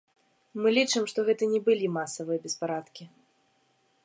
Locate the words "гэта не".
1.29-1.61